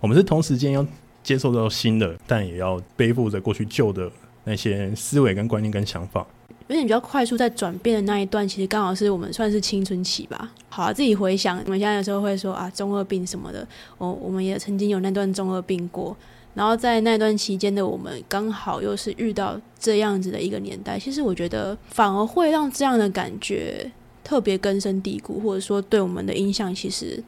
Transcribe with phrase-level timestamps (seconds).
[0.00, 0.84] 我们是同时间要
[1.22, 4.10] 接受到新的，但也要背负着过去旧的
[4.44, 6.26] 那些思维跟观念跟想法。
[6.68, 10.50] 有点比较快速在转变的那一段，其实刚好是我们算是青春期吧。
[10.68, 13.66] 好啊，自己回想，我们现在有时候会说啊，中二病什么的，
[13.98, 16.16] 我我们也曾经有那段中二病过。
[16.54, 20.98] 然后在那段期间的我们，刚好又是遇到这样子的一个年代。
[20.98, 23.90] 其实我觉得，反而会让这样的感觉
[24.24, 27.22] 特别根深蒂固，或者说对我们的影响，其实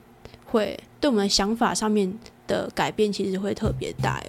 [0.47, 2.13] 会对我们的想法上面
[2.53, 4.23] 的改变，其实会特别大。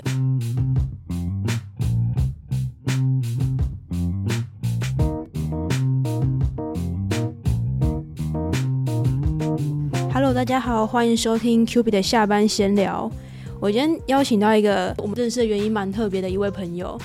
[10.14, 13.12] Hello，大家好，欢迎收听 Q B 的下班闲聊。
[13.60, 16.98] 我今天邀请到一个我们认识的原因蛮特别的一位朋友。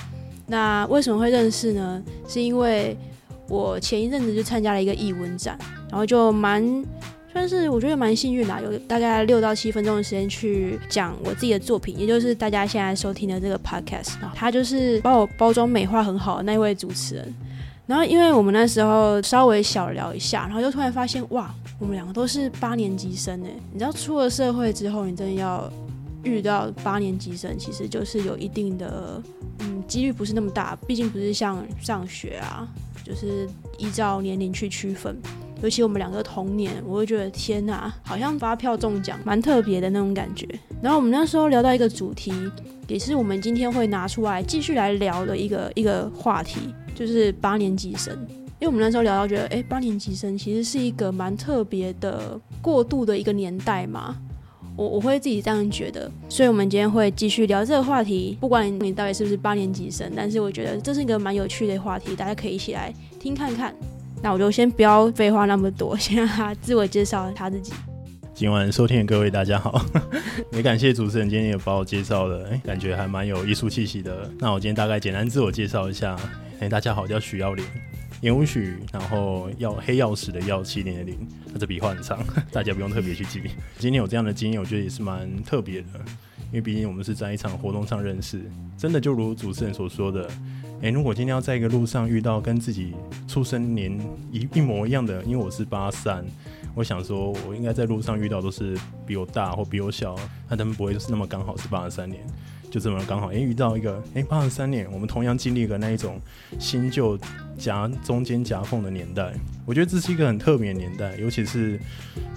[0.47, 2.01] 那为什么会认识呢？
[2.29, 2.97] 是因为
[3.49, 6.63] 我前一阵子就参加了一个译文展，然后就蛮
[7.31, 14.19] 算是我觉得蛮幸运啦，有大概六到七分钟的时间去讲我自己的作品，也就是大家现在收听的这个 Podcast。
[14.19, 17.35] 然后他就是把我包装美化很好的那位主持人。
[17.85, 21.53] 然后因为我们那时候稍微小聊一下，然后就突然发现哇。
[21.79, 25.71] 我们两个都是八年级生诶，你知道出了社会之后，你真的要
[26.23, 29.23] 遇到八年级生，其实就是有一定的
[29.59, 32.67] 嗯几率不是那么大，毕竟不是像上学啊，
[33.01, 35.15] 就是依照年龄去区分。
[35.61, 40.47] 尤其我们两个同年，我会觉得天哪，好像发票中奖，蛮特别的那种感觉。
[40.81, 42.31] 然后我们那时候聊到一个主题，
[42.87, 48.17] 也是我们今天会拿出来继续来聊的一个一个话题，就是八年级生。
[48.61, 54.17] 因为我们那时候聊到，觉得哎，八年级生其实是一个蛮特别的过渡的一个年代嘛，
[54.75, 63.73] 我我会自己这样觉得，所以我们今天会继续聊这个话题，不管你到底是不是八年级生，但是我觉得这是一个蛮有趣的话题，大家可以一起来听看看。
[64.21, 67.71] 那我就先不要废话那么多， 先让他自我介绍他自己。
[68.33, 69.83] 今晚收听的各位大家好，
[70.51, 74.29] 也感谢主持人今天也把我介绍了，哎，感觉还蛮有艺术气息的。
[74.39, 76.17] 那我今天大概简单自我介绍一下，
[76.59, 77.65] 哎，大家好，叫徐耀林。
[78.21, 81.17] 言无许，然后要黑曜石的耀七零零，
[81.53, 82.19] 那这笔画很长，
[82.51, 83.41] 大家不用特别去记。
[83.77, 85.87] 今天有这样的经验，我觉得也是蛮特别的，
[86.51, 88.41] 因为毕竟我们是在一场活动上认识，
[88.77, 90.29] 真的就如主持人所说的，
[90.81, 92.93] 诶，如果今天要在一个路上遇到跟自己
[93.27, 93.99] 出生年
[94.31, 96.25] 一一模一样的，因为我是八三，
[96.73, 100.15] 我想说我应该在路上遇到都是比我大或比我小，
[100.47, 102.21] 那他们不会就是那么刚好是八十三年。
[102.71, 106.21] 就这么刚好，哎，遇到一个，哎，八三年，我们同样经历了那一种
[106.59, 107.17] 新旧
[107.57, 109.33] 夹中间夹缝的年代。
[109.65, 111.79] 我觉得这是一个很特别的年代，尤其是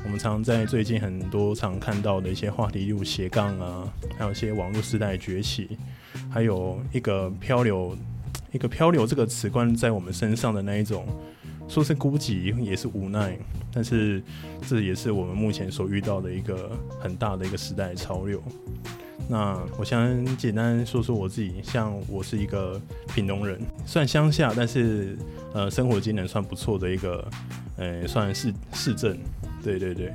[0.04, 3.84] 我们常在最近很多常看到的一些话题，例如斜杠啊，
[4.18, 5.76] 还有一些网络时代崛起，
[6.30, 7.94] 还有一个漂流，
[8.52, 11.06] 一个漂流这个词冠在我们身上的那一种，
[11.68, 13.36] 说是孤寂也是无奈，
[13.72, 14.22] 但是
[14.68, 16.70] 这也是我们目前所遇到的一个
[17.00, 18.42] 很大的一个时代潮流。
[19.28, 22.80] 那我先简单说说我自己，像我是一个
[23.14, 25.16] 屏东人，算乡下，但是
[25.54, 27.26] 呃生活机能算不错的一个，
[27.76, 29.18] 呃算市市镇，
[29.62, 30.12] 对对对。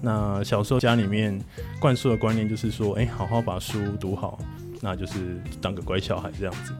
[0.00, 1.38] 那小时候家里面
[1.80, 4.38] 灌输的观念就是说，哎，好好把书读好，
[4.80, 6.72] 那就是当个乖小孩这样子。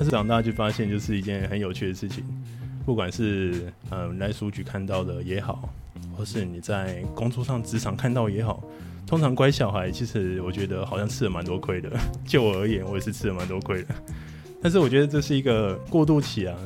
[0.00, 2.24] 但是长大就发现，就是一件很有趣的事情，
[2.86, 5.68] 不管是嗯来书局看到的也好，
[6.16, 8.64] 或是你在工作上职场看到也好。
[9.06, 11.90] 通常乖小孩，其实我觉得好像吃了蛮多亏的。
[12.24, 13.94] 就我而言，我也是吃了蛮多亏的。
[14.62, 16.56] 但是我觉得这是一个过渡期啊，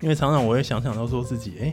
[0.00, 1.72] 因为常常我会想想到说自己，哎，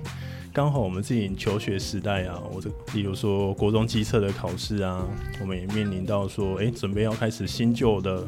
[0.53, 5.07] 刚好我们自己求学时代啊，我这例如说国中机测的考试啊，
[5.39, 8.27] 我们也面临到说，哎，准备要开始新旧的，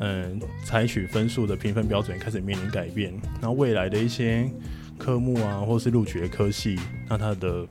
[0.00, 3.12] 嗯，采取分数的评分标准开始面临改变。
[3.40, 4.50] 那未来的一些
[4.98, 6.76] 科目啊，或是录取的科系，
[7.08, 7.64] 那它的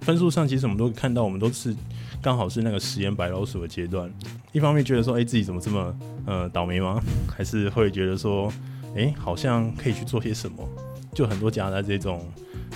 [0.00, 1.74] 分数上，其实我们都看到，我们都是。
[2.20, 4.10] 刚好是那个实验白老鼠的阶段，
[4.50, 5.94] 一方面觉得说，哎，自己怎么这么
[6.24, 6.98] 呃倒霉吗？
[7.28, 8.50] 还是会觉得说，
[8.96, 10.66] 哎，好像可以去做些什么？
[11.14, 12.28] 就很多夹在这种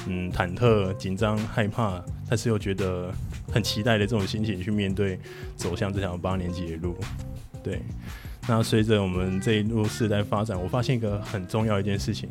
[0.07, 3.13] 嗯忐忑、紧张、害怕，但是又觉得
[3.53, 5.19] 很期待的这种心情去面对
[5.57, 6.97] 走向这条八年级的路。
[7.63, 7.83] 对，
[8.47, 12.29] 那随着我们这一路世代发展，我发现一个很重要一件事情，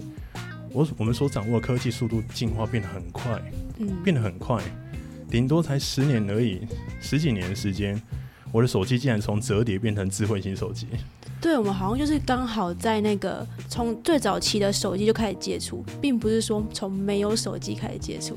[0.72, 3.40] 我我们所掌握的科技速度进化变得很快，
[3.80, 4.64] 嗯，变得很快。
[5.30, 6.62] 顶多才十年而已，
[7.02, 8.02] 十几年的时间，
[8.54, 10.88] 我的手机竟然从折叠变成智慧型手机。
[11.40, 18.36] 对，我们好像就是刚好在那个从最早期的手机就开始接触，并不是说从没有手机开始接触，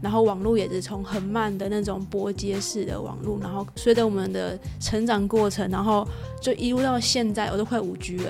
[0.00, 6.06] 然后网络也是从很慢的那种拨接式的网络，然后随着我们的成长过程，然后
[6.40, 8.24] 就一路到现在，我都快五 G 了。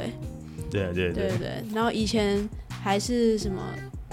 [0.70, 3.62] 对对对对对，然后以前还是什么。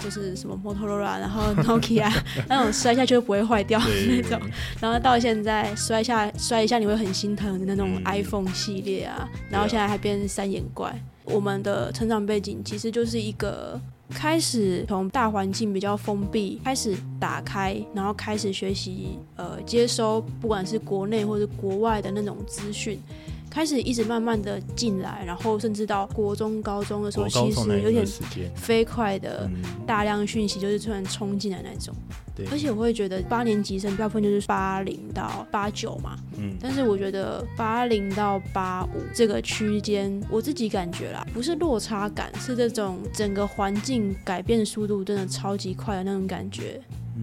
[0.08, 2.08] 就是什么 Motorola，然后 Nokia
[2.48, 4.40] 那种摔下去就不会坏掉的那种，
[4.80, 10.94] 然后到现在摔下摔一下你会很心疼的那种 iPhone 系列啊，然后现在还变三眼怪。
[11.24, 13.80] 我们的成长背景其实就是一个
[14.10, 23.00] 开始从大环境比较封闭开始打开，然后开始学习呃接收不管是国内或者国外的那种资讯。
[23.50, 28.04] 开始一直慢慢的进来，然后甚至到国中、高中的时候，其实有点
[28.54, 29.48] 飞快的
[29.86, 31.94] 大量讯息，就是突然冲进来那种。
[32.34, 46.78] 对，而且我会觉得八年级生大部分就是八零到八九嘛，嗯，但是我觉得八零到八五这个区间，我自己感觉啦，不是落差感，是这种整个环境改变速度真的超级快的那种感觉，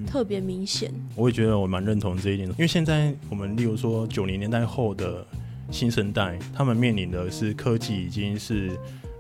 [0.07, 0.91] 特别明显。
[1.15, 5.23] 我也觉得我蛮认同这一点的，因为现在我们例如说九零年代后的。
[5.73, 8.69] 新生代他们面临的是科技已经是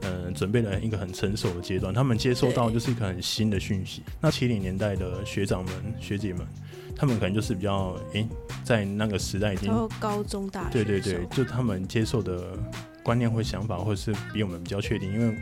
[0.01, 4.03] 嗯准备了一个很成熟的阶段，他们接收到就是一个很新的讯息。
[4.21, 6.45] 那七零年代的学长们学姐们，
[6.95, 8.27] 他们可能就是比较诶，
[8.63, 12.55] 在那个时代已经高中大学，对对对，就他们接受的
[13.01, 15.35] 观念或想法，或者是比我们比较确定，因为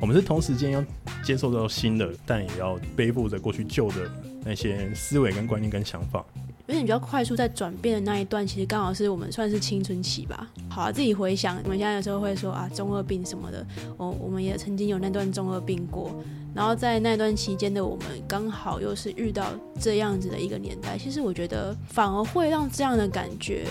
[0.00, 0.82] 我们是同时间要
[1.22, 4.10] 接受到新的，但也要背负着过去旧的
[4.42, 6.24] 那些思维跟观念跟想法。
[6.66, 10.50] 有点比较快速在转变的那一段，其实刚好是我们算是青春期吧。
[10.70, 13.66] 好，自己回想，我们现在有时候会说啊，中二病什么的，
[13.98, 16.14] 我，我们也曾经有那段中二病过。
[16.54, 20.96] 然后在那段期间的我们，刚好又是遇到这样子的一个年代。
[20.96, 23.66] 其实我觉得反而会让这样的感觉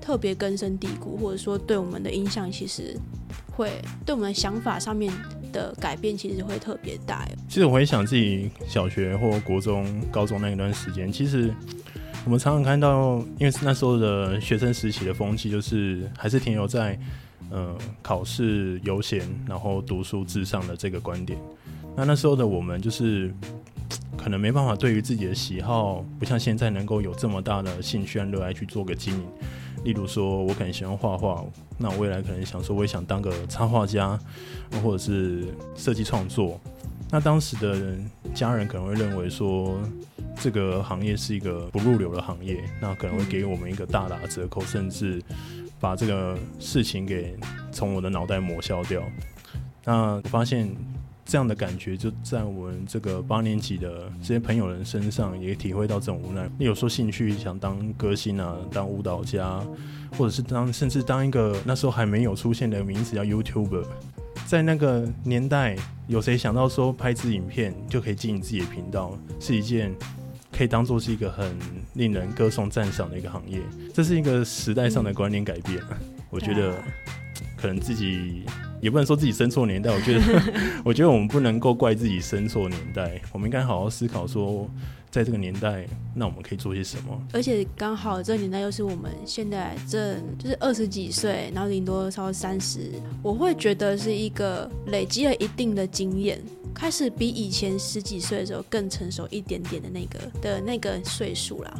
[0.00, 2.96] 特别根深蒂固，或者说对我们的影响，其实
[3.52, 3.70] 会
[4.04, 5.12] 对我们的想法上面
[5.52, 7.24] 的改变，其实会特别大。
[7.48, 11.54] 其实我回想自己小学或国中、高中那一段时间，其实。
[12.24, 16.98] 我们常常看到，因为那时候的学生时期的风气，就是还是停留在，
[17.50, 21.38] 呃，考试优先，然后读书至上的这个观点。
[21.96, 23.34] 那那时候的我们，就是
[24.16, 29.26] 可能没办法对于自己的喜好，不像现在能够有这么大的兴趣和热爱去做个经营。
[29.84, 31.44] 例如说，我可能喜欢画画，
[31.78, 34.18] 那我未来可能想说，我也想当个插画家，
[34.82, 35.46] 或者是
[35.76, 36.60] 设计创作。
[37.10, 37.96] 那当时的
[38.34, 39.78] 家人可能会认为说。
[40.40, 45.22] 这个行业是一个不入流的行业，那可能会给我们一个大打折扣，甚至
[45.78, 47.36] 把这个事情给
[47.70, 49.02] 从我的脑袋抹消掉。
[49.84, 50.74] 那我发现
[51.32, 56.46] 这样的感觉就在我们这个八年级的这些朋友人身上也体会到这种无奈。
[56.58, 59.64] 你有时候兴趣想当歌星啊，当舞蹈家，
[60.18, 63.82] 或者是当甚至当一个那时候还没有出现的名字叫 YouTuber，
[64.44, 65.74] 在那个年代，
[66.06, 69.90] 有谁想到说拍支影片就可以经营自己的频道，是一件。
[70.54, 71.56] 可以当做是一个很
[71.94, 73.58] 令人歌颂赞赏的一个行业，
[73.94, 75.82] 这是一个时代上的观念改变。
[76.28, 76.74] 我觉得
[77.56, 78.42] 可能自己
[78.82, 80.42] 也不能说自己生错年代，我觉得，
[80.84, 84.68] 我觉得我们不能够怪自己生错年代，我们应该好好思考说，
[85.08, 85.86] 在这个年代，
[86.16, 87.16] 那我们可以做些什么。
[87.32, 92.90] 而且刚好这个年代又是我们现在正就是二十几岁，然后顶多超三十，
[93.22, 96.42] 我会觉得是一个累积了一定的经验。
[96.74, 101.72] 开始比以前十几岁的时候更成熟一点点的那个的那个岁数啦。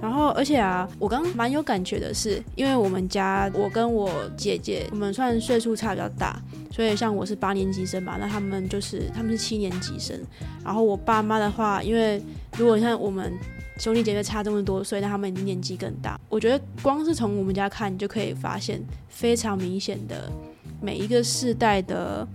[0.00, 6.40] 然后，而且啊，我刚刚蛮有感觉的是，因为我们家我跟我姐姐，我们算岁数差比较大，
[6.70, 10.18] 所以像我是八年级生嘛，那他们就是他们是七年级生。
[10.64, 12.22] 然后我爸妈的话，因为
[12.56, 13.32] 如果像我们
[13.78, 16.20] 兄弟姐妹差这么多岁，那他们已经年纪更大。
[16.28, 20.30] 我觉得光是从我们家看，你就可以发现非常明显的
[20.80, 22.26] 每一个世代的。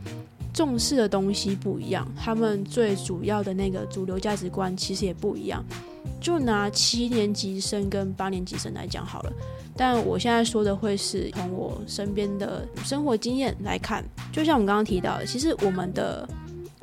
[0.53, 5.65] 重视的东西不一样，他们最主要的那个主流价值观其实也不一样。
[6.19, 9.33] 就拿七年级生跟八年级生来讲好了，
[9.75, 14.03] 但我现在说的会是从我身边的生活经验来看。
[14.31, 16.27] 就像我们刚刚提到，的，其实我们的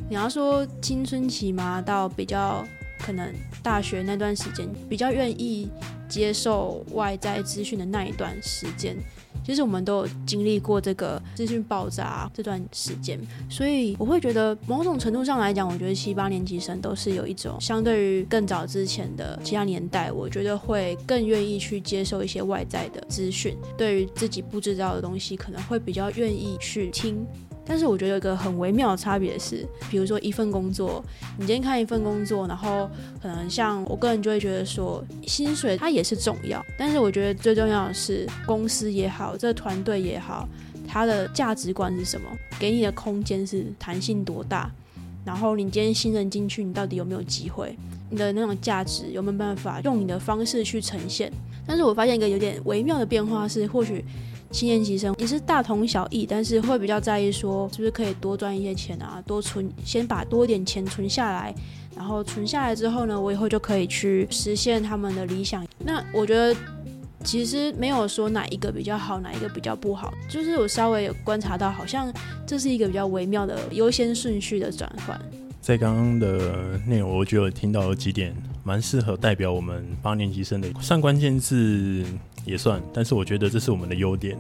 [0.09, 2.65] 你要说青春期嘛，到比较
[2.99, 5.71] 可能大学那段时间，比较愿意
[6.09, 8.97] 接受外在资讯的那一段时间。
[9.45, 13.19] 其实我们都有经历过这个资讯爆炸这段时间，
[13.49, 27.27] 所以我会觉得某种程度上来讲，我觉得七八年级生都是有一种相对于更早之前的其他年代，我觉得会更愿意去接受一些外在的资讯，对于自己不知道的东西，可能会比较愿意去听。
[27.65, 31.05] 但是我觉得有一个很微妙的差别是，比如说一份工作，
[31.39, 32.91] 你今天看一份工作，然后
[33.23, 40.49] 可能像我个人就会觉得说，薪水它也是重要，但是我觉得最重要的是公司也好，这个团队也好，
[40.89, 44.69] 它的价值观是什么，给你的空间是弹性多大，
[45.25, 47.77] 然后你今天新人进去，你到底有没有机会，
[48.11, 51.33] 你的那种价值有没有办法用你的方式去呈现？
[51.65, 54.05] 但是我发现一个有点微妙的变化是，或许。
[54.51, 61.55] 七年级生也是大同小异，但是会比较在意说是不是可以多赚一些钱啊，多存，先把多一点钱存下来，
[61.97, 65.65] 然后存下来之后呢，我以后就可以去实现他们的理想。
[65.79, 66.55] 那我觉得
[67.23, 72.13] 其实没有说哪一个比较好，哪一个比较不好，就是我稍微有观察到，好像
[72.45, 75.21] 这是一个比较微妙的优先顺序的转换。
[75.61, 82.03] 在刚刚的内容，我觉得听到有几点蛮适合代表我们八年级生的，上关键字
[82.45, 84.37] 也算，但是我觉得这是我们的优点，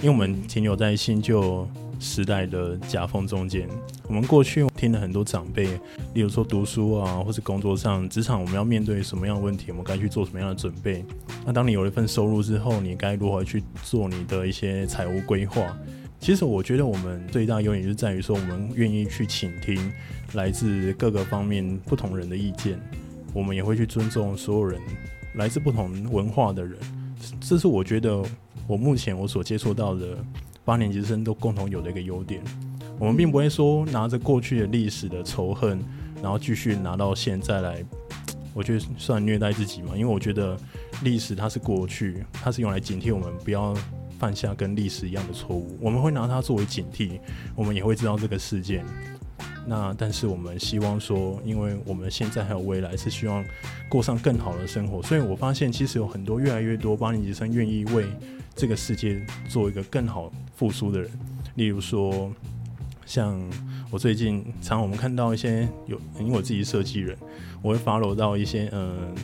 [0.00, 1.66] 因为我们停留在新旧
[1.98, 3.68] 时代的夹缝中间。
[4.06, 5.64] 我们过去听了很多长辈，
[6.12, 11.04] 例如说读书啊，或是工作上、职场，我们要面对什么样的问题，我们该去做什么样的准备。
[11.46, 15.74] 那当你有了一份收入之后，你该如何去做你的一些财务规划？
[16.20, 19.92] 其实我觉得我们最大优点就在于说，我们愿意去倾听
[20.34, 22.78] 来自各个方面不同人的意见，
[23.32, 24.80] 我们也会去尊重所有人
[25.34, 26.78] 来自不同文化的人。
[27.40, 28.22] 这是我觉得
[28.66, 30.16] 我目前我所接触到的
[30.64, 32.42] 八年级生都共同有的一个优点。
[32.98, 35.78] 我们并不会说拿着过去的历史的仇恨，
[36.22, 37.84] 然后继续拿到现在来，
[38.54, 39.96] 我觉得算虐待自己嘛。
[39.96, 40.56] 因为我觉得
[41.02, 43.74] 历史它是过去，它是用来警惕我们不要
[44.18, 45.76] 犯下跟历史一样的错误。
[45.80, 47.18] 我们会拿它作为警惕，
[47.56, 48.84] 我们也会知道这个事件。
[49.66, 53.42] 那但是我们希望说，因为我们现在还有未来，是希望
[53.88, 55.02] 过上更好的生活。
[55.02, 58.06] 所以我发现，其实有很多越来越多八年级生愿意为
[58.54, 61.10] 这个世界做一个更好复苏的人。
[61.54, 62.30] 例如说，
[63.06, 63.40] 像
[63.90, 67.16] 我最近常我们看到一些有，因为我自己是设计人，
[67.62, 69.14] 我会 follow 到一些嗯，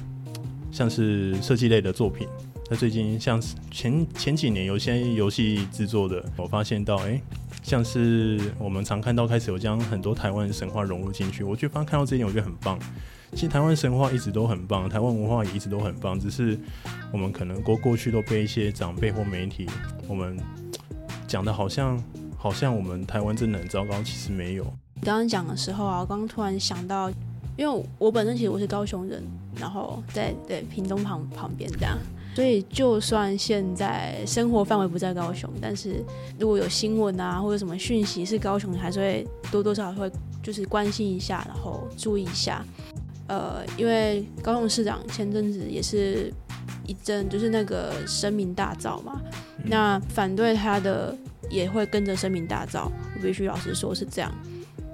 [0.73, 2.27] 像是设计类的作品。
[2.71, 3.39] 那最近像
[3.71, 7.21] 前前几年有些游戏制作的，我发现到哎。
[7.71, 12.77] 像是我们常看到开始有将很多台湾神话融入进去，我觉得刚看到这一点，我觉得很棒。
[13.31, 16.59] 其实台湾神话一直都很棒，台湾文化也一直都很棒，只是
[17.13, 19.69] 我们可能过过去都被一些长辈或媒体，
[20.09, 20.37] 我们
[21.29, 21.97] 讲的好像
[22.37, 24.65] 好像我们台湾真的很糟糕，其实没有。
[25.03, 27.09] 刚刚讲的时候啊，我刚刚突然想到，
[27.57, 29.23] 因为我本身其实我是高雄人，
[29.61, 31.97] 然后在对屏东旁旁边这样。
[32.41, 36.03] 所以，就算现在生活范围不在高雄，但是
[36.39, 40.11] 如果有新闻啊，或者什么讯息是高雄，还是会多多少少会
[40.43, 42.65] 就是关心一下，然后注意一下。
[43.29, 46.33] 呃，因为高雄市长前阵子也是
[46.87, 49.21] 一阵就是那个声名大噪嘛，
[49.63, 51.15] 那反对他的
[51.51, 52.87] 也会跟着声名大噪。
[52.87, 54.33] 我必须老实说是这样。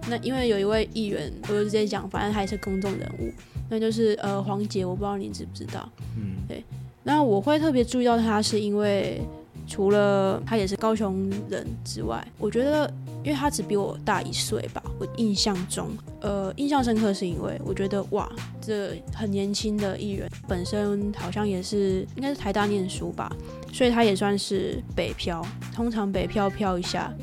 [0.08, 3.32] 那因为有一位议员，我就直接讲，反正他也是公众人物，
[3.70, 5.88] 那就是呃黄杰，我不知道你知不知道？
[6.16, 6.64] 嗯，对。
[7.08, 9.22] 那我会特别注意到他，是因为
[9.64, 15.88] 除了他也是高雄人之外，我觉得，因为他只比我大一岁吧，我印象中，
[16.20, 18.28] 呃，印象深刻是因为我觉得哇，
[18.60, 23.30] 这很年轻的艺人，本身好像也是应该是台大念书吧，
[23.72, 27.14] 所以他也算是北漂，通常北漂漂一下，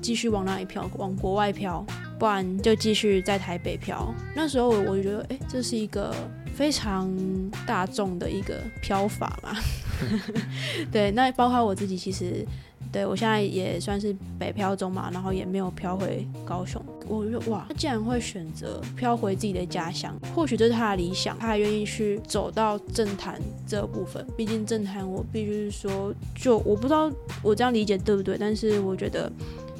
[0.00, 0.90] 继续往哪里漂？
[0.96, 1.84] 往国外漂，
[2.18, 4.14] 不然就继续在台北漂。
[4.34, 6.14] 那时候我就觉得，哎，这是一个。
[6.58, 7.08] 非常
[7.64, 9.56] 大众的一个漂法嘛，
[10.90, 12.44] 对，那包括我自己，其实
[12.90, 16.84] 对我现在也算是北漂中嘛，然后也没有漂回高雄。
[17.06, 24.26] 我觉得哇，他竟然会选择漂回自己的家乡，或许这是他的理想，他还愿意去走到政坛这部分。
[24.36, 27.08] 毕竟政坛，我必须说，就我不知道
[27.40, 29.30] 我这样理解对不对，但是我觉得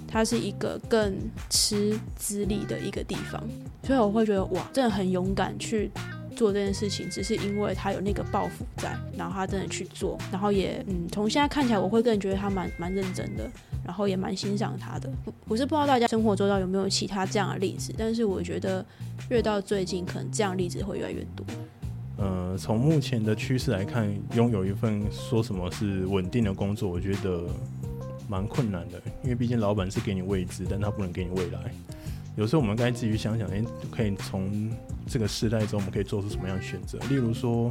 [0.07, 1.13] 它是一个更
[1.51, 3.43] 吃资历的一个地方，
[3.83, 5.91] 所以我会觉得哇，真的很勇敢去。
[6.39, 13.51] 做这件事情，只是因为他有那个抱负在，然后他真的去做，然后也嗯，从现在看起来，我会个人觉得他蛮蛮认真的，
[13.85, 15.11] 然后也蛮欣赏他的。
[15.49, 18.87] 我是不知道大家生活周到有没有其他这样的例子，但是我觉得
[19.31, 21.45] 越到最近，可能这样例子会越来越多。
[22.19, 27.47] 呃，从目前的趋势来看，拥有一份说什么是稳定的工作，我觉得
[28.29, 31.73] 蛮困难的，因为毕竟老板是给你位置，但他不能给你未来。
[32.39, 34.71] 有时候我们该自己想想，哎，可以从
[35.09, 36.97] 这个时代中，我们可以做出什么样的选择？
[37.11, 37.69] 例如说，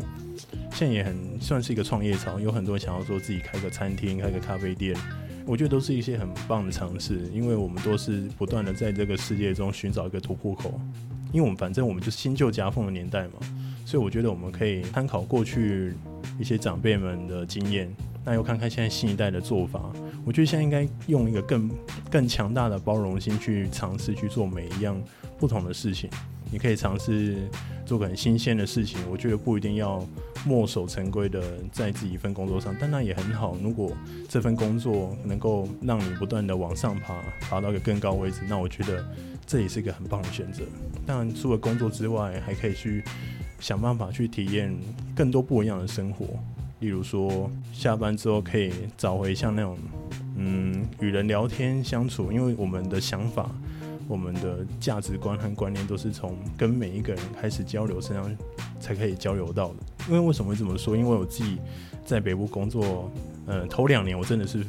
[0.73, 4.93] 现在也很算是一个创业潮，有很多人想要说自己开个餐厅、开个咖啡店，
[5.45, 10.77] 我觉得都是一些很棒的尝试，因为我们都是不断的在这个世界中寻找一个突破口。
[11.31, 13.35] 因为我们反正我们就新旧夹缝的年代嘛，
[13.85, 15.93] 所以我觉得我们可以参考过去
[16.37, 17.89] 一些长辈们的经验。
[18.27, 19.89] 那又看看现在新一代的做法，
[20.25, 21.71] 我觉得现在应该用一个更
[22.11, 25.01] 更强大的包容心去尝试去做每一样
[25.39, 26.09] 不同的事情。
[26.51, 27.37] 你可以尝试
[27.85, 30.05] 做个很新鲜的事情，我觉得不一定要
[30.45, 31.41] 墨守成规的
[31.71, 33.55] 在自己一份工作上，但那也很好。
[33.63, 33.95] 如果
[34.27, 39.05] 这份工作能够让你不断的往上爬，爬到一个更高位置，那我觉得
[39.45, 40.63] 这也是一个很棒的选择。
[41.05, 43.01] 当然，除了工作之外，还可以去
[43.61, 44.77] 想办法去体验
[45.15, 46.25] 更多不一样的生活。
[46.79, 49.77] 例如说下班之后可以找回像那种
[50.35, 53.49] 嗯与人聊天相处，因为我们的想法、
[54.07, 58.37] 我们的价值观和观念都是从跟每一个人开始交流身上
[58.79, 59.75] 才可以交流到的。
[60.07, 60.95] 因为为什么会这么说？
[60.95, 61.57] 因为我自己
[62.05, 63.11] 在北部工作，
[63.47, 64.63] 嗯，头两年我真的是。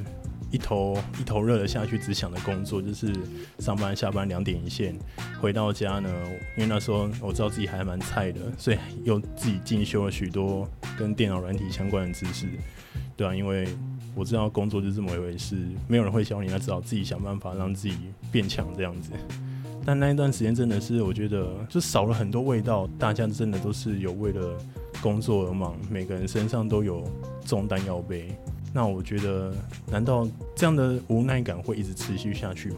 [0.51, 3.13] 一头一头热的下去，只想着工作，就是
[3.59, 4.97] 上班下班两点一线。
[5.41, 6.11] 回到家呢，
[6.57, 12.47] 因为那时候我知道自己还蛮菜的，所以又自己进修了许多跟电脑软体相关的知识。
[13.17, 13.67] 对啊，因为
[14.15, 17.97] 我知道工作就这么一回事，没有人会教你，那只好自己想办法让自己
[18.31, 19.11] 变强这样子。
[19.85, 22.87] 但那一段时间真的是，我觉得就少了很多味道。
[22.99, 24.57] 大家真的都是有为了
[25.01, 27.03] 工作而忙，每个人身上都有
[27.45, 28.37] 重担要背。
[28.79, 29.53] 那我觉得，
[29.91, 32.77] 难道这样的无奈感会一直持续下去吗？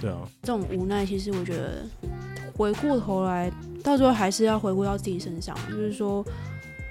[0.00, 1.84] 对啊，这种无奈其实我觉得，
[2.56, 3.52] 回过头来，
[3.84, 5.54] 到最后还是要回归到自己身上。
[5.68, 6.24] 就是说，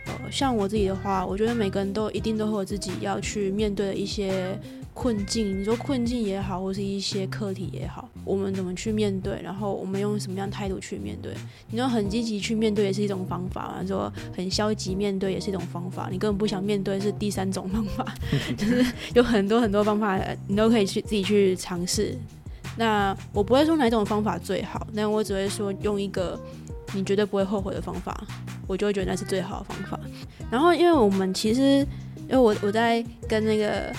[0.08, 4.58] 呃，像我自己的话，我觉得每个人都一定都会有自己要去面对的一些。
[5.00, 9.40] 困境，你说困境也好，或是一些课题也好，我们怎么去面对？
[9.44, 11.32] 然后我们用什么样态度去面对？
[11.70, 13.86] 你说很积极去面对也是一种方法嘛？
[13.86, 18.12] 说很消极面对也是一种方法，你根本不想面对是第三种方法，
[18.58, 18.84] 就是
[19.14, 22.18] 有很多很多方法，你都可以去自己去尝试。
[22.76, 26.40] 那我不会说哪种方法最好，但我只会说用一个
[26.94, 28.16] 你绝对不会后悔的方法，
[28.68, 30.00] 我就会觉得那是最好的方法。
[30.50, 33.92] 然后因为我们其实，因为我我在跟那个。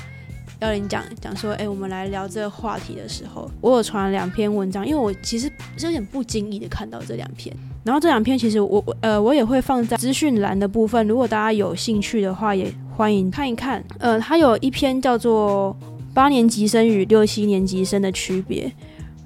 [0.61, 13.81] 幺零讲讲说，哎，我们来聊这个话题的时候，我有传两篇文章，因为我其实是有点不经意的看到这两篇，然后这两篇其实我呃我也会放在资讯栏的部分，如果大家有兴趣的话，也欢迎看一看。
[14.01, 15.77] 呃，它有一篇叫做
[16.13, 18.69] 八年级生与六七年级生的区别，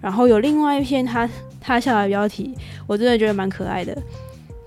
[0.02, 1.26] 然后有另外一篇，它
[1.62, 2.54] 他下的标题，
[2.86, 3.96] 我真的觉得蛮可爱的，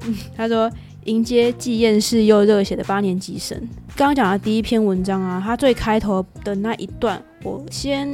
[0.08, 0.72] 嗯， 他说。
[1.06, 3.56] 迎接既厌世又热血的八年级生。
[3.96, 8.10] 刚刚讲的第一篇文章啊，他最开头的那一段，我先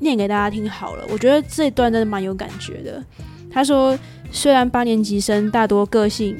[0.00, 1.04] 念给大家听好了。
[1.10, 3.04] 我觉得这一段真的蛮有感觉的。
[3.50, 3.94] 他说
[4.32, 6.34] ：“虽然八年级生大多个性，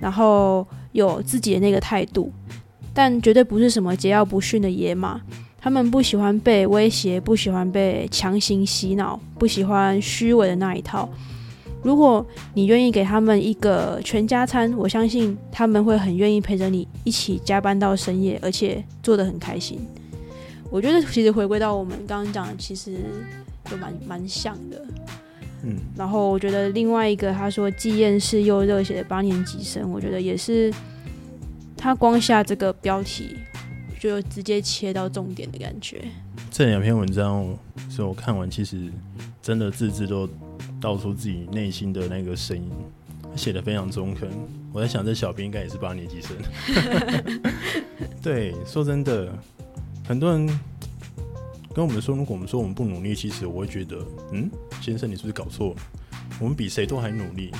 [0.00, 2.32] 然后有自己的那个态度，
[2.94, 5.20] 但绝对不是什么桀骜不驯的野马。
[5.60, 11.08] 他们不喜欢被威胁，不喜欢被强行洗脑，不喜欢虚伪的那一套。”
[11.80, 19.78] 如果你愿意给他们一个全家餐，我相信他们会很愿意陪着你一起加班到深夜，而且做得很开心。
[20.70, 22.96] 我觉得其实回归到我们刚刚讲的，其实
[23.70, 24.84] 就蛮蛮像的。
[25.62, 30.74] 嗯，然后我觉得另外一个他说既厌世又热血的八年级生，我觉得也是
[31.76, 33.36] 他光下这个标题
[33.98, 36.04] 就直接切到重点的感觉。
[36.50, 37.56] 这两篇文章
[37.90, 38.90] 是我看完，其实
[39.42, 40.28] 真的字字都。
[40.80, 42.70] 道出自己内心的那个声音，
[43.34, 44.28] 写的非常中肯。
[44.72, 46.36] 我在想，这小编应该也是八年级生。
[48.22, 49.36] 对，说真的，
[50.06, 50.46] 很多人
[51.74, 53.98] 跟我们说，如果我们说我们不努力，其实我会觉得，
[54.30, 54.48] 嗯，
[54.80, 55.76] 先生，你是不是搞错了？
[56.38, 57.50] 我们比谁都还努力。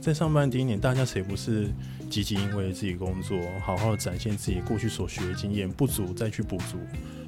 [0.00, 1.68] 在上班第一年，大家谁不是
[2.08, 6.78] 积极因为自己工作，好好的展现自己过去所学的经验，不足再去补足。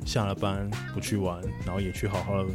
[0.07, 2.51] 下了班不去玩，然后也去好好的，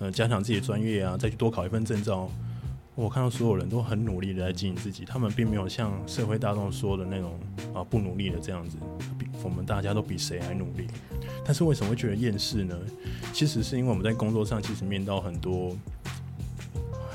[0.00, 2.28] 呃，加强自己的专业啊，再去多考一份证照。
[2.96, 7.38] 我看到所有人都很努力的在经营自己，他们并没有像社会大众说的那种
[7.72, 8.76] 啊不努力的这样子。
[9.16, 10.88] 比我们大家都比谁还努力，
[11.44, 12.76] 但是为什么会觉得厌世呢？
[13.32, 15.76] 其实是因为我们在工作上其实面到很多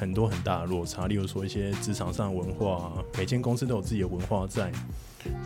[0.04, 4.72] 很多很大的落差，例如说一些职场上文化，每间公司都有自己的文化在。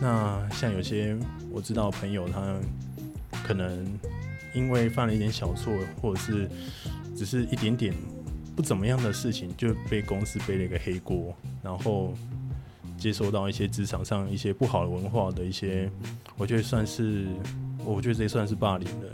[0.00, 1.16] 那像有些
[1.50, 2.56] 我知道朋友，他
[3.46, 3.86] 可能。
[4.54, 6.48] 因为犯了一点小错，或者是
[7.14, 7.94] 只是一点点
[8.56, 12.14] 不怎么样的事情，就被公司背了一个黑锅，然后
[12.96, 15.88] 接收到一些职场上一些不好的文化的一些，
[16.38, 17.26] 我觉得算是，
[17.84, 19.06] 我觉得这算是霸凌了。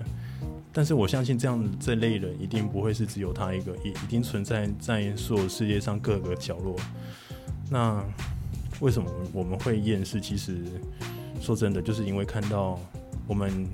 [0.74, 6.76] 但是我相信这样这类人一定不会是只有他一个，一一定存在在所有世界上各个角落。
[7.70, 8.04] 那
[8.80, 10.20] 为什么我们会厌世？
[10.20, 10.58] 其实
[11.40, 12.78] 说真的，就是因为看到
[13.26, 13.66] 我们。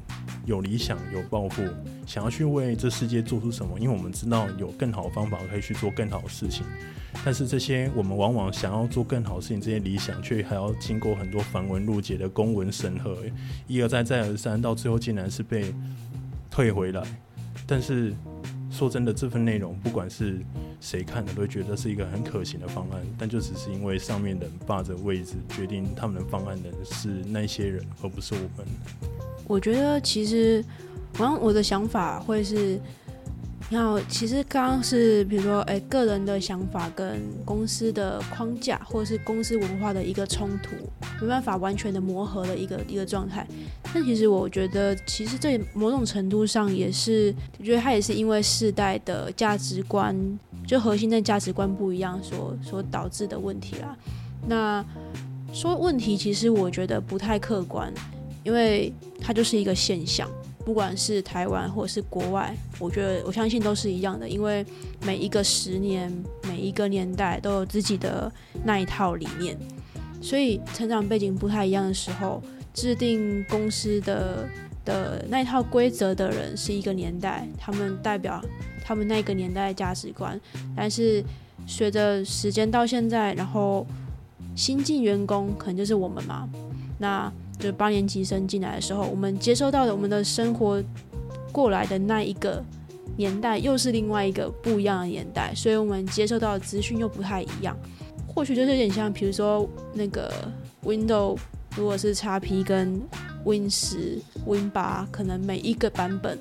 [0.46, 1.62] 有理想、有抱负，
[2.06, 3.78] 想要去为这世界做出什么？
[3.78, 6.64] 因为我们知道有更好的方法可以去做更好的事情，
[7.22, 13.18] 但是这些我们往往想要做更好的事情，这些理想却还要经过很多繁文缛节的公文审核，
[13.68, 15.72] 一而再、再而三，到最后竟然是被
[16.50, 17.02] 退回来。
[17.66, 18.12] 但是
[18.70, 20.40] 说真的，这份内容不管是
[20.80, 28.66] 谁看的，都会觉得是一个很可行的方案，但就只是因为上面的人霸着位置，决定他们的方案的是那些人，而不是我们。
[29.46, 30.64] 我觉得其实，
[31.18, 32.80] 我我的想法会是，
[33.70, 40.70] 然后其实刚刚是比如说，哎，个人的想法跟公司的框架，或者是公司文化的一个冲突，
[41.20, 43.46] 没办法完全的磨合的一个一个状态。
[43.94, 50.16] 但其实我觉得，其实这某种程度上也是，我觉得它也是因为世代的价值观，
[50.66, 53.96] 就核心的价值观不一样所所导致的问题啦。
[54.48, 54.84] 那
[55.52, 57.92] 说问题，其实我觉得不太客观，
[58.42, 60.28] 因为它就是一个现象。
[60.64, 64.64] 不管是台湾或者是国外，我觉得我相信都是一样的，因为
[65.04, 66.12] 每一个十年、
[66.48, 68.30] 每一个年代都有自己的
[68.64, 69.56] 那一套理念，
[70.20, 72.42] 所以成长背景不太一样的时候，
[72.74, 74.48] 制定公司的
[74.84, 78.42] 的那一套规则的人是一个年代，他们代表
[78.84, 80.38] 他们那个年代的价值观，
[80.76, 81.24] 但是
[81.66, 83.86] 随着时间到现在，然后
[84.54, 86.48] 新进员工可能就是我们嘛，
[87.00, 87.32] 那。
[87.60, 90.82] 就八年级生进来的时候，我们接收到的我们的生活
[91.52, 92.64] 过来的那一个
[93.18, 97.76] 年代，又是另外一个不一样的年代，所以我们接受到的资讯又不太一样。
[98.26, 100.32] 或许就是有点像，比如说那个
[100.86, 101.36] Window，
[101.76, 102.98] 如果是 x P 跟
[103.44, 106.38] Win 十、Win 八，可能每一个版本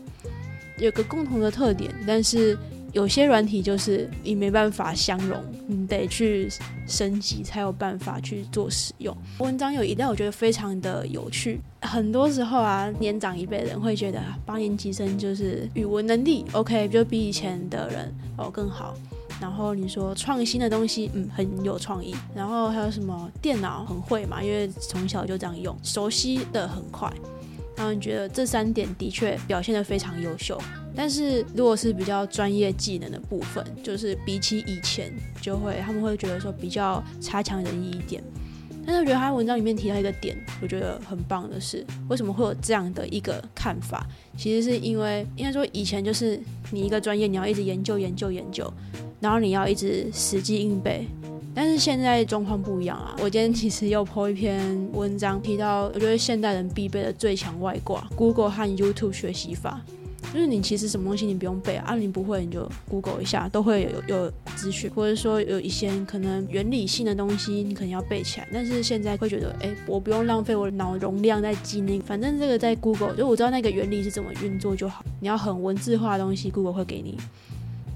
[0.77, 2.57] 有个共同的特点，但是。
[2.91, 6.49] 有些软体就是你没办法相容，你得去
[6.87, 9.15] 升级才有办法去做使用。
[9.39, 18.95] 文章有一段我觉得非常的有趣，很多时候啊，年长一辈人会觉得八年级生就是语文能力 OK，就比以前的人哦更好。
[19.39, 22.13] 然后你说创新的东西，嗯，很有创意。
[22.35, 27.09] 然后还有什么电脑很会嘛，因为从小就这样用，熟悉的很快。
[27.79, 30.61] 他们觉得这三点的确表现得非常优秀。
[30.93, 38.21] 但是如果是比较专业技能的部分，就是比起以前，就会他们会觉得说比较差强人意一点。
[38.85, 44.05] 但是我觉得他文章里面提到一个点，我觉得很棒的是，为什么会有这样的一个看法？
[44.35, 46.37] 其实是因为应该说以前就是
[46.71, 48.69] 你一个专业你要一直研究研究研究，
[49.21, 51.07] 然后你要一直死记硬背。
[51.61, 53.13] 但是现在状况不一样啊！
[53.19, 59.81] 我今天其实又 po 一篇文章，提到我觉得现代人必备的最强外挂 ——Google 和 YouTube 学习法。
[60.33, 68.47] 就是你其实什么东西你不用背啊，你不会你就 Google 一下，都会有有资讯，或者说有一些可能原理性的东西你可能要背起来。
[68.53, 75.03] 但是现在会觉得，哎，我不用浪费我脑容量在记那个，反正这个在 Google 就我知道那个原理是怎么运作就好。
[75.19, 77.17] 你要很文字化的东西，Google 会给你。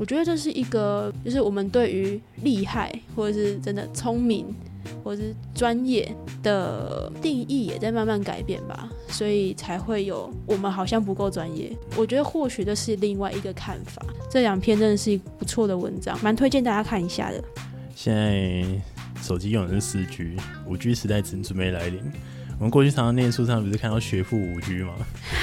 [0.04, 4.54] 我觉得这是一个，就是我们对于厉害或者是真的聪明。
[5.02, 11.72] 或是专业的定义也在慢慢改变吧，所以才会有我们好像不够专业。
[11.98, 14.06] 我觉得或许这是另外一个看法。
[14.30, 17.42] 这两篇真的是不错的文章，蛮推荐大家看一下的。
[17.96, 18.66] 现在
[19.22, 20.36] 手机用的是四 G，
[20.68, 22.02] 五 G 时代正准备来临。
[22.60, 24.94] 我们过去常常念书上不是看到学富五居吗？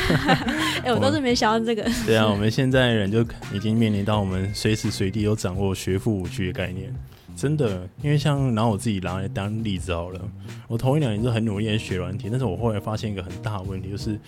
[0.85, 1.83] 哎，我倒是没想到这个。
[2.07, 6.95] 对啊，我们现在人就已经面临到我们随时随地都掌握学富五居的概念。
[7.37, 10.21] 真的，因为像拿我自己拿来当例子好了，
[10.69, 14.19] 我头一两年是很努力的学软体，但是我后来发现一个很大的问题，就是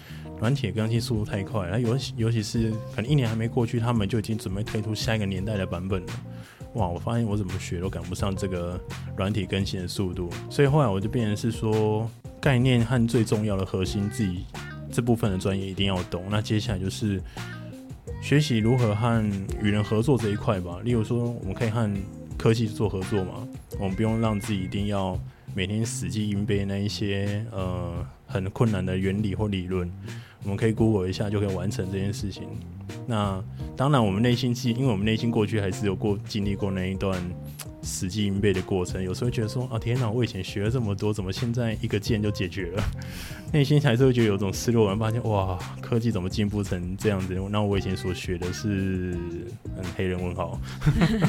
[0.40, 6.12] 软体更新速度太快，然后尤尤其是可能一年还没过去，他们就已经准备推出下一个年代的版本了。
[6.74, 8.80] 哇，我发现我怎么学都赶不上这个
[9.14, 12.10] 软体更新的速度，所以后来我就变成是说，
[12.42, 14.44] 概念和最重要的核心自己
[14.90, 16.24] 这部分的专业一定要懂。
[16.28, 17.22] 那接下来就是
[18.20, 19.24] 学习如何和
[19.62, 21.88] 与人合作这一块吧，例如说我们可以和
[22.36, 23.46] 科技做合作嘛，
[23.78, 25.16] 我们不用让自己一定要
[25.54, 29.88] 每天死记硬背那一些呃很困难的原理或理论，
[30.42, 32.42] 我们可以 Google 一下就可以完成这件事情。
[33.06, 33.40] 那
[33.76, 37.22] 当然，我们内心记，因为我们内心过去还是有过经历过那一段。
[37.82, 42.82] 死记硬背的过程，有时候觉得说啊，天哪，我以前学了这么多，怎么现在一个键就解决了？
[43.52, 47.34] 内心还是会觉得有种失落感，发现哇，科技怎么进步成这样子？
[47.50, 49.16] 那我以前所学的是
[49.76, 50.58] 嗯，黑人问号。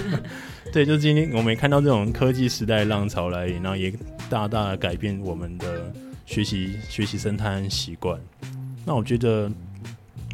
[0.71, 3.93] 对，就今天我们看到这种科技时代浪潮来临，然后也
[4.29, 5.93] 大大改变我们的
[6.25, 8.19] 学习学习生态习惯。
[8.85, 9.51] 那我觉得。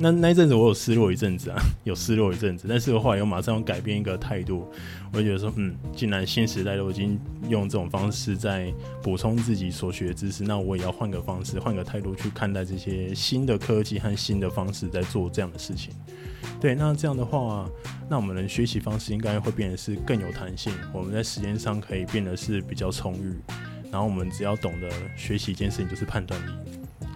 [0.01, 4.65] 那那一阵子我有失落一阵子啊， 有失落一阵子，但是我后来又马上改变一个态度，
[5.11, 15.91] 我就觉得说，嗯，既然新时代都已经用这种方式在补充自己所学的知识，那我也要换个方式，换个态度去看待这些新的科技和新的方式在做这样的事情。
[16.61, 17.67] 对，那这样的话，
[18.07, 23.33] 那我们的学习方式应该会变得是更有弹性，我们在时间上可以变得是比较充裕，
[23.91, 26.51] 然后我们只要懂得学习一件事情，就是判断力。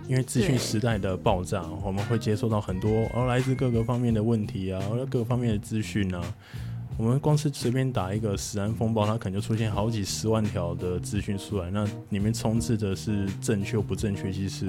[0.08, 6.21] 因为资讯时代的爆炸，我们会接收到很多而来自各个方面的问题啊，而各个方面的资讯啊。
[6.97, 14.67] 我们光是随便打一个“死安风暴”，它可能就出现好几十万条的资讯出来，那里面充斥的是正确不正确，其实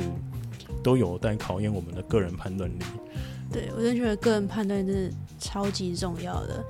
[0.83, 2.83] 都有待考验我们的个人判断力。
[3.53, 6.65] 对我真的觉得个人判断真的超级重要的。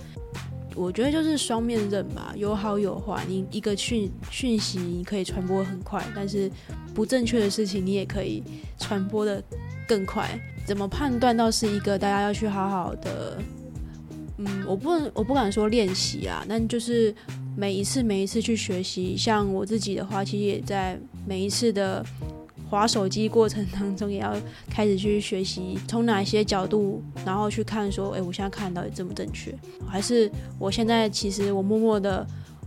[0.74, 3.24] 我觉得就是双面刃吧，有好有坏。
[3.28, 6.50] 你一个讯讯息你可以传播很快，但是
[6.92, 8.42] 不正确的事情你也可以
[8.76, 9.42] 传播的
[9.86, 10.36] 更快。
[10.66, 13.38] 怎么判断到是一个大家要去好好的？
[14.38, 17.14] 嗯，我不能，我不敢说练习啊，但就是
[17.56, 19.16] 每一次每一次去学习。
[19.16, 22.04] 像我自己的话，其实也在每一次的。
[22.70, 24.34] 划手机过程当中，也要
[24.68, 29.54] 开始去学习从哪些角度，然后去看说，哎，我现在看到底正不正确？
[29.86, 32.26] 还是我现在其实我默默的，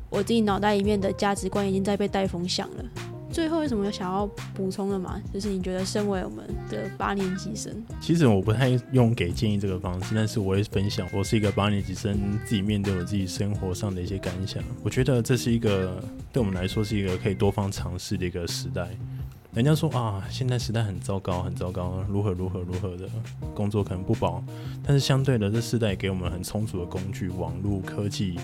[0.10, 2.86] 我自己脑袋里面的价值观已经在被带风向了。
[3.32, 5.22] 最后，有什么想要补充的吗？
[5.34, 14.64] 就是你觉得身为我们的八年级生，其实我不太用给建议这个方式，但是我会分享，我是一个八年级生，自己面对我自己生活上的一些感想。
[14.84, 18.88] 我觉得这是一个对我们来说是一个可以多方尝试的一个时代。
[19.54, 23.10] 人家说啊，现在时代很糟糕，很糟糕，如何如何如何的
[23.56, 24.44] 工作可能不保，
[24.84, 28.40] 但是相对的，这世代给我们很充足的工具，网络科技，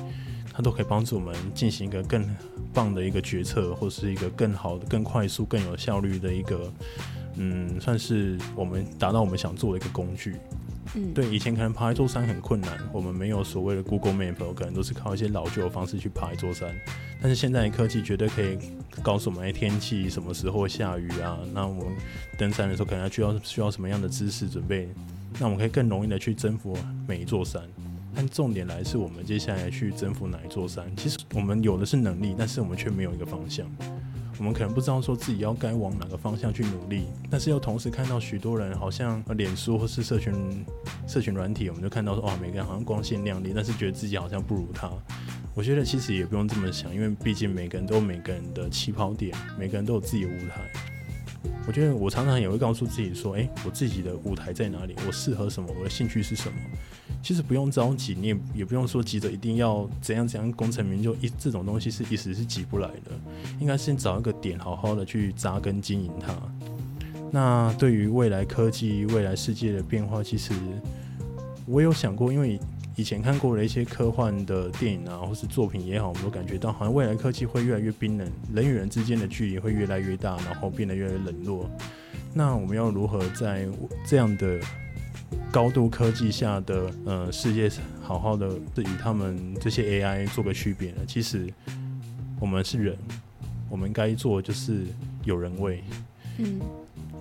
[0.53, 2.23] 它都可以帮助我们进行一个更
[2.71, 6.71] 棒的一个决策，或是一个更好的、更快速、更有效率的一个，
[7.37, 10.35] 嗯，算是我们达到我们想做的一个工具。
[10.95, 16.69] 嗯，对，以前可能爬一座山很困难，我们没有所谓的 Google Map，可能都是靠一些老旧的方式去爬一座山。
[17.19, 18.59] 但是现在的科技绝对可以
[19.01, 21.39] 告诉我们，哎，天气什么时候下雨啊？
[21.53, 21.95] 那我们
[22.37, 24.89] 登山的时候可能需要需要什么样的姿势准备？
[25.39, 27.63] 那我们可以更容易的去征服每一座山。
[28.15, 30.85] 但重点来是我们接下来去征服哪一座山？
[30.95, 33.65] 其实我们有的是能力，但是我们却没有一个方向。
[34.39, 40.33] 我们可能不知道说自己要该往哪个方向去努力，但是又同时看到许多人好像脸书或是社群
[41.07, 44.89] 社群软体，我们就看到说，哇，每个人好像光鲜亮丽，但是觉得自己好像不如他。
[45.53, 50.92] 我觉得其实也不用这么想，因为毕竟每个人都有每个人的起跑点，每个人都有自己的舞台。
[51.67, 54.95] 我觉得我常常也会告诉自己说，诶，我自己的舞台在哪里？
[55.07, 55.69] 我适合什么？
[55.77, 56.57] 我的兴趣是什么？
[57.21, 63.11] 其实不用着急，你也也不用说急着一定要怎样怎样功成名就，一这种东西是一时是急不来的。
[63.61, 66.35] 应该先找一个点，好好的去扎根经营它。
[67.31, 70.53] 那对于未来科技、未来世界的变化，其实
[71.65, 72.59] 我有想过，因为
[72.95, 81.69] 以前看过的一些科幻的电影啊，或是作品也好，我们都感觉到好像未来科技会越来越冰冷，人与人之间的距离会越来越大，然后变得越来越冷落。
[82.33, 83.67] 那我们要如何在
[84.05, 84.59] 这样的？
[85.51, 87.69] 高度科技下的呃世界，
[88.01, 90.97] 好好的与他们这些 AI 做个区别呢？
[91.07, 91.51] 其实
[92.39, 92.97] 我们是人，
[93.69, 94.85] 我们该做就是
[95.23, 95.83] 有人味。
[96.37, 96.59] 嗯，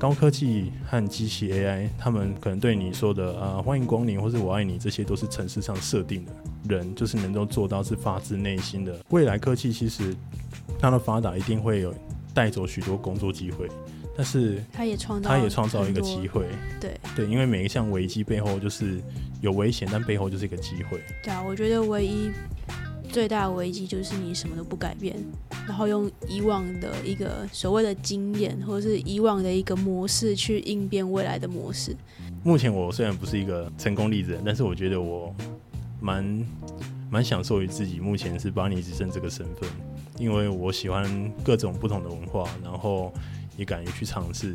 [0.03, 6.33] 高科技和机器 AI，他们可能对你说的啊欢迎光临或是我爱你，这些都是城市上设定的。
[6.69, 8.99] 人就是能够做到是发自内心的。
[9.11, 10.13] 未来科技其实
[10.77, 11.95] 它的发达一定会有
[12.35, 13.69] 带走许多工作机会。
[14.17, 16.47] 但是，他也创造，他也创造一个机会，
[16.81, 19.01] 对对，因为每一项危机背后就是
[19.41, 21.01] 有危险，但背后就是一个机会。
[21.23, 22.33] 对啊，我觉得唯一
[23.13, 25.15] 最大的危机就是你什么都不改变，
[25.69, 31.95] 然后用以往的一个所谓的经验，或者是以往的一个模式去应变未来的模式。
[32.43, 35.33] 目前我虽然不是一个成功例子，但是我觉得我
[36.01, 36.47] 蛮
[37.11, 39.69] 蛮享受于自己目前是巴尼之生这个身份，
[40.19, 43.13] 因为我喜欢各种不同的文化，然后。
[43.59, 44.55] 也敢于去尝试，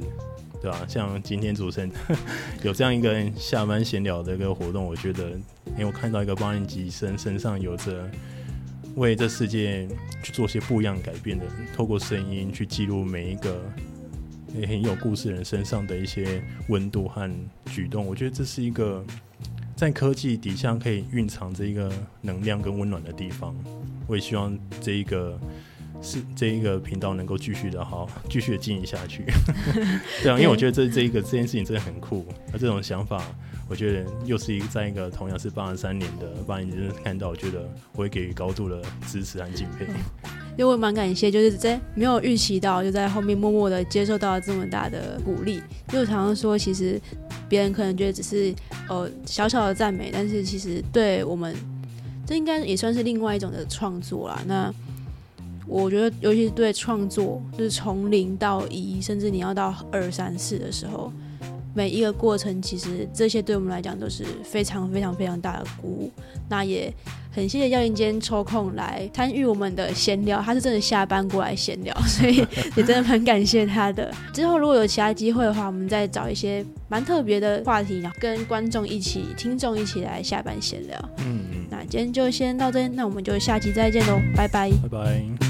[0.60, 0.84] 对吧？
[0.90, 1.92] 像今天主持人
[2.66, 5.30] 有这样一个下班闲聊的一个活动，我觉得，
[5.68, 8.10] 因为我看到一个八年级生身上有着
[8.98, 9.88] 为这世界
[10.22, 13.64] 去做些不一样改变的人，透过声音去记录每一个
[14.54, 17.32] 也很有故事人身上的一些温度和
[17.66, 19.04] 举动，我觉得这是一个
[19.76, 23.56] 在科技底下可以蕴藏着一个能量跟温暖的地方。
[24.08, 25.40] 我也希望这一个。
[26.00, 29.24] 是 这一个频道能够继续的好，继续的经营下去。
[30.22, 32.24] 对啊，因为我觉得这这一个这件事情真的很酷。
[32.52, 33.26] 那这种想法，
[33.70, 39.86] 我觉得又是一个在一个同样是八十三年的八年级看到，我觉得我会给予高度的支持和敬佩。
[40.58, 45.62] 因为我蛮感谢，就是在没有预期到，就在后面默默的接受到这么大的鼓励。
[45.94, 47.00] 因为常常说，其实
[47.48, 48.56] 别人可能觉得只是
[48.90, 51.56] 呃小小的赞美，但是其实对我们，
[52.26, 54.42] 这应该也算是另外一种的创作啦。
[54.48, 54.74] 那
[55.68, 61.12] 我觉得，尤其是对创作，就是从零到一，甚至你要到二三四的时候，
[61.78, 66.12] 每一个过程，其实这些对我们来讲都是非常非常非常大的鼓舞。
[66.50, 66.92] 那也
[67.32, 72.38] 很谢谢耀英今天抽空来参与我们的闲聊，他是真的下班过来闲聊， 所以
[72.76, 74.12] 也真的蛮感谢他的。
[74.34, 81.10] 之后如果有其他机会的话，我们再找一些蛮特别的话题，然后跟观众一起、听众一起来下班闲聊。
[81.20, 85.47] 嗯，那今天就先到这，那我们就下期再见喽，拜拜，拜拜。